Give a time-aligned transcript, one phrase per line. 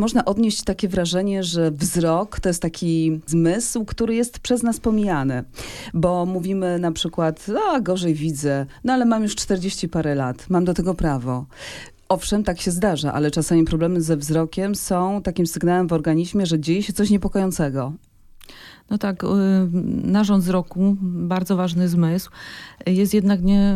[0.00, 5.44] Można odnieść takie wrażenie, że wzrok to jest taki zmysł, który jest przez nas pomijany.
[5.94, 10.64] Bo mówimy na przykład, a gorzej widzę, no ale mam już 40 parę lat, mam
[10.64, 11.46] do tego prawo.
[12.08, 16.60] Owszem, tak się zdarza, ale czasami problemy ze wzrokiem są takim sygnałem w organizmie, że
[16.60, 17.92] dzieje się coś niepokojącego.
[18.90, 19.26] No tak, y,
[20.04, 22.30] narząd wzroku, bardzo ważny zmysł,
[22.86, 23.74] jest jednak nie,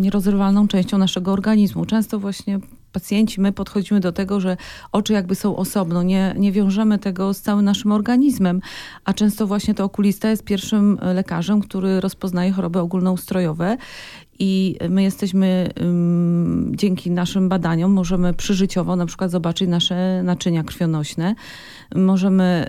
[0.00, 1.86] nierozerwalną częścią naszego organizmu.
[1.86, 2.60] Często właśnie
[2.96, 4.56] pacjenci, my podchodzimy do tego, że
[4.92, 8.60] oczy jakby są osobno, nie, nie wiążemy tego z całym naszym organizmem,
[9.04, 13.76] a często właśnie to okulista jest pierwszym lekarzem, który rozpoznaje choroby ogólnoustrojowe
[14.38, 15.70] i my jesteśmy
[16.70, 21.34] dzięki naszym badaniom możemy przyżyciowo na przykład zobaczyć nasze naczynia krwionośne.
[21.94, 22.66] Możemy,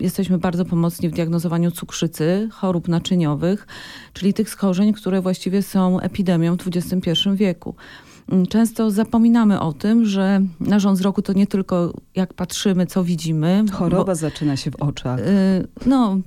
[0.00, 3.66] y, jesteśmy bardzo pomocni w diagnozowaniu cukrzycy, chorób naczyniowych,
[4.12, 7.74] czyli tych schorzeń, które właściwie są epidemią w XXI wieku.
[8.48, 13.64] Często zapominamy o tym, że narząd wzroku to nie tylko jak patrzymy, co widzimy.
[13.72, 15.20] Choroba bo, zaczyna się w oczach.
[15.20, 16.18] Y, no,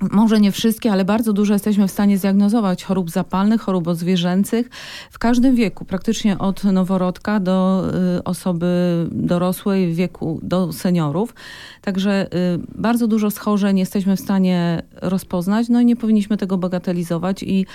[0.00, 4.70] może nie wszystkie, ale bardzo dużo jesteśmy w stanie zdiagnozować chorób zapalnych, chorób odzwierzęcych
[5.10, 7.84] w każdym wieku, praktycznie od noworodka do
[8.18, 8.66] y, osoby
[9.12, 11.34] dorosłej, w wieku do seniorów.
[11.80, 17.42] Także y, bardzo dużo schorzeń jesteśmy w stanie rozpoznać, no i nie powinniśmy tego bagatelizować
[17.42, 17.66] i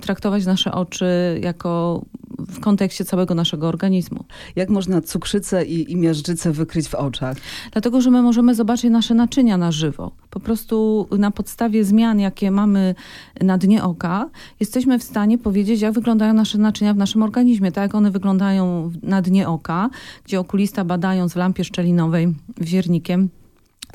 [0.00, 2.02] traktować nasze oczy jako
[2.48, 4.24] w kontekście całego naszego organizmu.
[4.56, 7.36] Jak można cukrzycę i, i miażdżycę wykryć w oczach?
[7.72, 10.12] Dlatego, że my możemy zobaczyć nasze naczynia na żywo.
[10.30, 12.94] Po prostu na podstawie zmian, jakie mamy
[13.40, 17.72] na dnie oka, jesteśmy w stanie powiedzieć, jak wyglądają nasze naczynia w naszym organizmie.
[17.72, 19.90] Tak jak one wyglądają na dnie oka,
[20.24, 23.28] gdzie okulista badając w lampie szczelinowej wiernikiem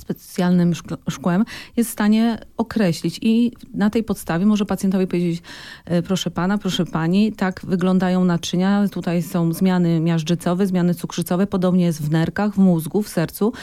[0.01, 0.73] specjalnym
[1.09, 1.45] szkłem
[1.77, 5.41] jest w stanie określić i na tej podstawie może pacjentowi powiedzieć
[5.85, 11.85] e, proszę pana, proszę pani, tak wyglądają naczynia, tutaj są zmiany miażdżycowe, zmiany cukrzycowe, podobnie
[11.85, 13.53] jest w nerkach, w mózgu, w sercu.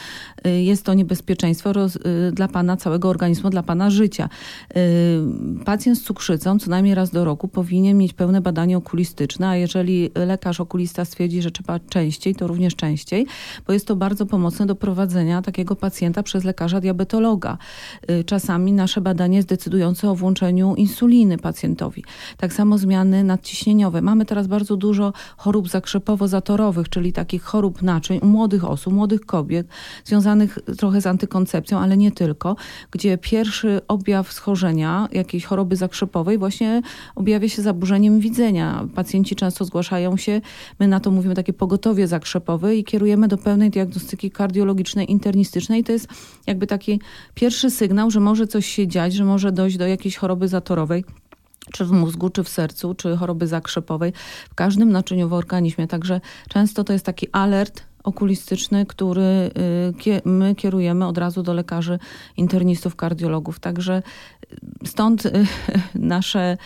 [0.43, 4.29] E, jest to niebezpieczeństwo roz, e, dla pana całego organizmu, dla pana życia.
[5.65, 10.11] Pacjent z cukrzycą co najmniej raz do roku powinien mieć pełne badanie okulistyczne, a jeżeli
[10.15, 13.27] lekarz okulista stwierdzi, że trzeba częściej, to również częściej,
[13.67, 17.57] bo jest to bardzo pomocne do prowadzenia takiego pacjenta przez lekarza diabetologa.
[18.11, 22.03] Y, czasami nasze badanie jest decydujące o włączeniu insuliny pacjentowi.
[22.37, 24.01] Tak samo zmiany nadciśnieniowe.
[24.01, 29.67] Mamy teraz bardzo dużo chorób zakrzepowo-zatorowych, czyli takich chorób naczyń u młodych osób, młodych kobiet,
[30.05, 32.55] związanych trochę z antykoncepcją, ale nie tylko,
[32.91, 36.81] gdzie pierwszy objaw schorzenia jakiejś choroby zakrzepowej właśnie
[37.15, 38.87] objawia się zaburzeniem widzenia.
[38.95, 40.41] Pacjenci często zgłaszają się,
[40.79, 45.83] my na to mówimy takie pogotowie zakrzepowe i kierujemy do pełnej diagnostyki kardiologicznej, internistycznej.
[45.83, 46.07] To jest
[46.47, 46.99] jakby taki
[47.35, 51.03] pierwszy sygnał, że może coś się dziać, że może dojść do jakiejś choroby zatorowej
[51.71, 54.13] czy w mózgu, czy w sercu, czy choroby zakrzepowej,
[54.49, 55.87] w każdym naczyniu w organizmie.
[55.87, 59.51] Także często to jest taki alert okulistyczny, który
[60.07, 61.99] y, my kierujemy od razu do lekarzy
[62.37, 63.59] internistów, kardiologów.
[63.59, 64.03] Także
[64.83, 65.31] y, stąd y,
[65.95, 66.57] nasze,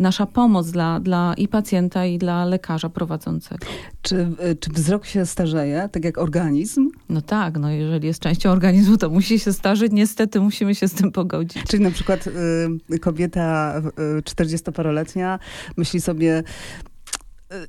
[0.00, 3.66] nasza pomoc dla, dla i pacjenta, i dla lekarza prowadzącego.
[4.02, 4.28] Czy,
[4.60, 6.90] czy wzrok się starzeje, tak jak organizm?
[7.08, 9.92] No tak, no jeżeli jest częścią organizmu, to musi się starzeć.
[9.92, 11.62] Niestety musimy się z tym pogodzić.
[11.68, 12.26] Czyli na przykład
[12.92, 13.82] y, kobieta
[14.18, 15.38] y, 40-paroletnia
[15.76, 16.42] myśli sobie,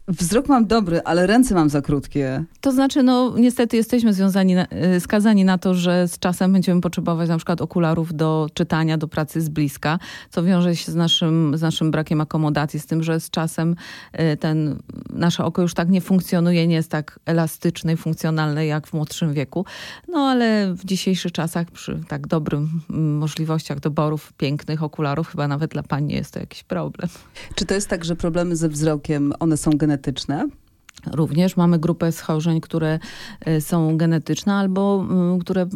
[0.08, 2.44] wzrok mam dobry, ale ręce mam za krótkie.
[2.62, 6.82] To znaczy, no niestety jesteśmy związani, na, y, skazani na to, że z czasem będziemy
[6.82, 10.00] potrzebować na przykład okularów do czytania, do pracy z bliska,
[10.30, 13.76] co wiąże się z naszym, z naszym brakiem akomodacji, z tym, że z czasem
[14.34, 14.80] y, ten,
[15.10, 19.34] nasze oko już tak nie funkcjonuje, nie jest tak elastyczne i funkcjonalne jak w młodszym
[19.34, 19.66] wieku.
[20.08, 25.72] No ale w dzisiejszych czasach przy tak dobrym mm, możliwościach doborów pięknych okularów, chyba nawet
[25.72, 27.10] dla pani jest to jakiś problem.
[27.56, 30.47] Czy to jest tak, że problemy ze wzrokiem, one są genetyczne?
[31.11, 33.00] Również mamy grupę schorzeń, które
[33.41, 35.06] e, są genetyczne albo
[35.41, 35.67] które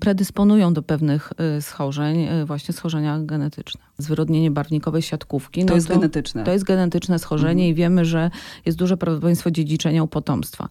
[0.00, 3.87] predysponują do pewnych e, schorzeń, e, właśnie schorzenia genetyczne.
[3.98, 5.60] Zwyrodnienie barwnikowej siatkówki.
[5.64, 6.44] To no jest to, genetyczne.
[6.44, 7.70] To jest genetyczne schorzenie mhm.
[7.70, 8.30] i wiemy, że
[8.66, 10.68] jest duże prawdopodobieństwo dziedziczenia u potomstwa.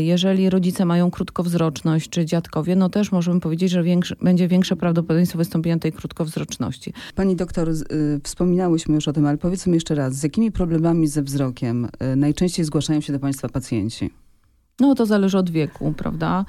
[0.00, 5.38] Jeżeli rodzice mają krótkowzroczność czy dziadkowie, no też możemy powiedzieć, że większy, będzie większe prawdopodobieństwo
[5.38, 6.92] wystąpienia tej krótkowzroczności.
[7.14, 11.22] Pani doktor, y, wspominałyśmy już o tym, ale powiedzmy jeszcze raz, z jakimi problemami ze
[11.22, 14.10] wzrokiem y, najczęściej zgłaszają się do Państwa pacjenci?
[14.80, 16.44] No to zależy od wieku, prawda?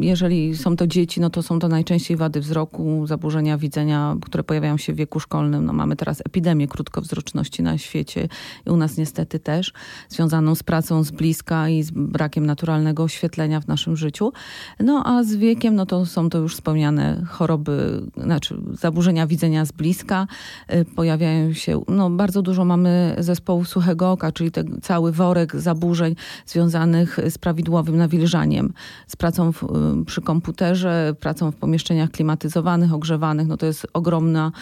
[0.00, 4.76] Jeżeli są to dzieci, no to są to najczęściej wady wzroku, zaburzenia widzenia, które pojawiają
[4.76, 5.64] się w wieku szkolnym.
[5.64, 8.28] No mamy teraz epidemię krótkowzroczności na świecie
[8.66, 9.72] i u nas niestety też,
[10.08, 14.32] związaną z pracą z bliska i z brakiem naturalnego oświetlenia w naszym życiu.
[14.80, 19.72] No a z wiekiem, no to są to już wspomniane choroby, znaczy zaburzenia widzenia z
[19.72, 20.26] bliska.
[20.72, 26.14] Y, pojawiają się, no bardzo dużo mamy zespołu suchego oka, czyli ten cały worek zaburzeń
[26.46, 28.72] związanych związanych z prawidłowym nawilżaniem,
[29.06, 29.64] z pracą w,
[30.06, 33.46] przy komputerze, pracą w pomieszczeniach klimatyzowanych, ogrzewanych.
[33.46, 34.52] No to jest ogromna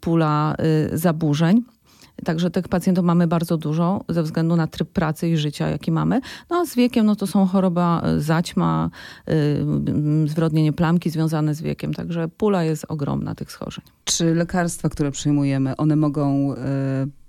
[0.00, 0.56] pula
[0.92, 1.62] zaburzeń.
[2.24, 6.20] Także tych pacjentów mamy bardzo dużo ze względu na tryb pracy i życia, jaki mamy.
[6.50, 8.90] No a z wiekiem no to są choroba zaćma,
[9.26, 11.94] yy, zwrodnienie plamki związane z wiekiem.
[11.94, 13.84] Także pula jest ogromna tych schorzeń.
[14.04, 16.54] Czy lekarstwa, które przyjmujemy, one mogą yy,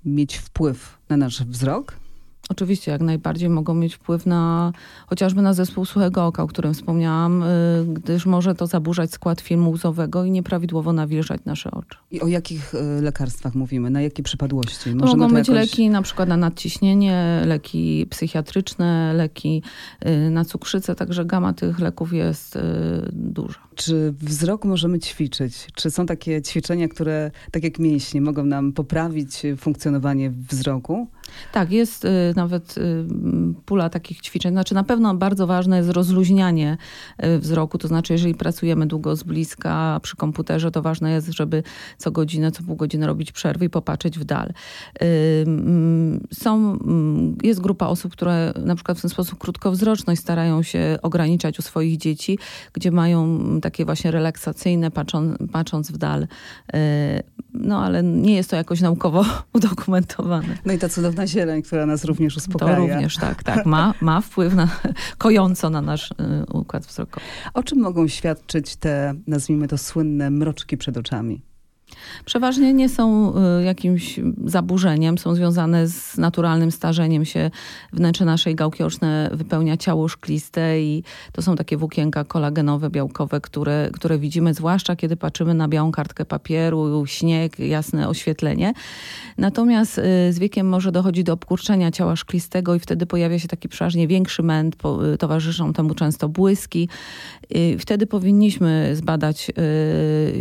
[0.06, 2.03] mieć wpływ na nasz wzrok?
[2.50, 4.72] Oczywiście, jak najbardziej mogą mieć wpływ na
[5.07, 9.72] chociażby na zespół suchego oka, o którym wspomniałam, y, gdyż może to zaburzać skład filmu
[9.72, 11.98] łzowego i nieprawidłowo nawilżać nasze oczy.
[12.12, 13.90] I o jakich y, lekarstwach mówimy?
[13.90, 14.95] Na jakie przypadłości?
[14.95, 15.62] Możemy mogą być jakoś...
[15.62, 19.62] leki na przykład na nadciśnienie, leki psychiatryczne, leki
[20.06, 22.57] y, na cukrzycę, także gama tych leków jest
[23.12, 23.60] duża.
[23.86, 25.68] Czy wzrok możemy ćwiczyć?
[25.76, 31.08] Czy są takie ćwiczenia, które, tak jak mięśnie, mogą nam poprawić funkcjonowanie wzroku?
[31.54, 33.06] Tak, jest y, nawet y,
[33.66, 34.52] pula takich ćwiczeń.
[34.54, 36.78] Znaczy na pewno bardzo ważne jest rozluźnianie
[37.40, 41.64] wzroku, to znaczy jeżeli pracujemy długo z bliska przy komputerze, to ważne jest, żeby
[41.98, 44.54] co godzinę, co pół godziny robić przerwy i popatrzeć w dal.
[46.34, 46.80] Są,
[47.44, 51.98] jest grupa osób, które na przykład w ten sposób krótkowzroczność starają się ograniczać u swoich
[51.98, 52.40] dzieci,
[52.74, 53.40] gdzie mają
[53.74, 56.28] takie właśnie relaksacyjne, patrząc, patrząc w dal.
[57.54, 60.58] No ale nie jest to jakoś naukowo udokumentowane.
[60.66, 62.75] No i ta cudowna zieleń, która nas również uspokaja.
[62.75, 63.66] To również, tak, tak.
[63.66, 64.68] Ma, ma wpływ na,
[65.18, 66.16] kojąco na nasz y,
[66.54, 67.25] układ wzrokowy.
[67.54, 71.42] O czym mogą świadczyć te, nazwijmy to, słynne mroczki przed oczami?
[72.26, 77.52] Przeważnie nie są y, jakimś zaburzeniem, są związane z naturalnym starzeniem się.
[77.94, 83.90] Wnętrze naszej gałki oczne wypełnia ciało szkliste i to są takie włókienka kolagenowe, białkowe, które,
[83.94, 88.74] które widzimy, zwłaszcza kiedy patrzymy na białą kartkę papieru, śnieg, jasne oświetlenie.
[89.38, 90.02] Natomiast y,
[90.34, 94.44] z wiekiem może dochodzi do obkurczenia ciała szklistego i wtedy pojawia się taki przeważnie większy
[94.44, 94.76] męt,
[95.14, 96.90] y, towarzyszą temu często błyski.
[97.80, 99.52] Wtedy powinniśmy zbadać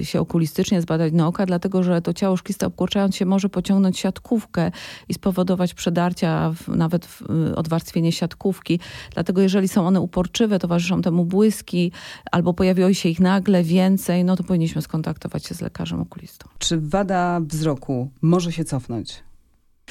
[0.02, 4.70] się okulistycznie, zbadać na oka, dlatego że to ciało szkliste obkurczając się może pociągnąć siatkówkę
[5.08, 7.08] i spowodować przedarcia, nawet
[7.50, 8.80] y, odwarstwienie siatkówki.
[9.14, 11.92] Dlatego jeżeli są one uporczywe, towarzyszą temu błyski,
[12.32, 16.48] albo pojawiło się ich nagle więcej, no to powinniśmy skontaktować się z lekarzem okulistą.
[16.58, 19.22] Czy wada wzroku może się cofnąć?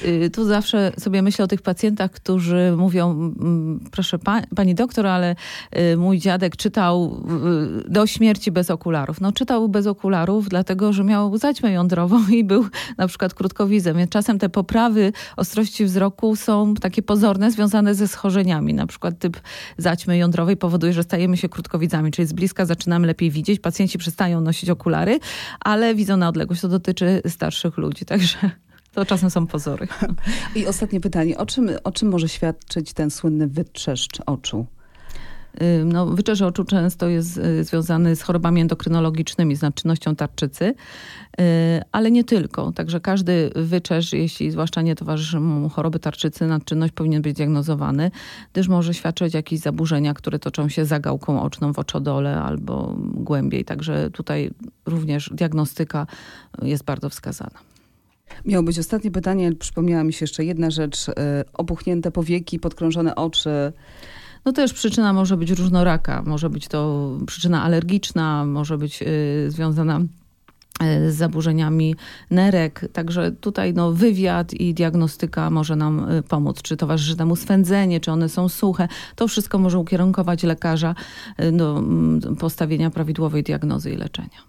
[0.04, 3.34] Y, tu zawsze sobie myślę o tych pacjentach, którzy mówią,
[3.90, 5.36] proszę pa, pani doktor, ale
[5.92, 7.22] y, mój dziadek czytał
[7.86, 9.20] y, do śmierci bez okularów.
[9.20, 12.66] No czytał bez okularów, dlatego że miał zaćmę jądrową i był
[12.98, 13.96] na przykład krótkowizem.
[13.96, 18.74] Więc czasem te poprawy ostrości wzroku są takie pozorne, związane ze schorzeniami.
[18.74, 19.40] Na przykład typ
[19.78, 23.60] zaćmy jądrowej powoduje, że stajemy się krótkowidzami, czyli z bliska zaczynamy lepiej widzieć.
[23.60, 25.18] Pacjenci przestają nosić okulary,
[25.60, 26.60] ale widzą na odległość.
[26.60, 28.50] To dotyczy starszych ludzi, także...
[28.92, 29.88] To czasem są pozory.
[30.56, 31.38] I ostatnie pytanie.
[31.38, 34.66] O czym, o czym może świadczyć ten słynny wytrzeszcz oczu?
[35.84, 41.44] No, wyczerz oczu często jest y, związany z chorobami endokrynologicznymi, z nadczynnością tarczycy, y,
[41.92, 42.72] ale nie tylko.
[42.72, 48.10] Także każdy wyczerz, jeśli zwłaszcza nie towarzyszy mu choroby tarczycy, nadczynność powinien być diagnozowany,
[48.52, 53.64] gdyż może świadczyć jakieś zaburzenia, które toczą się za gałką oczną w oczodole albo głębiej.
[53.64, 54.50] Także tutaj
[54.86, 56.06] również diagnostyka
[56.62, 57.71] jest bardzo wskazana.
[58.44, 61.08] Miało być ostatnie pytanie, przypomniała mi się jeszcze jedna rzecz.
[61.08, 63.72] E, opuchnięte powieki, podkrążone oczy.
[64.44, 66.22] No też przyczyna może być różnoraka.
[66.26, 70.00] Może być to przyczyna alergiczna, może być y, związana
[70.80, 71.94] e, z zaburzeniami
[72.30, 72.88] nerek.
[72.92, 76.62] Także tutaj no, wywiad i diagnostyka może nam pomóc.
[76.62, 78.88] Czy towarzyszy temu swędzenie, czy one są suche.
[79.16, 80.94] To wszystko może ukierunkować lekarza
[81.52, 81.82] do
[82.38, 84.42] postawienia prawidłowej diagnozy i leczenia.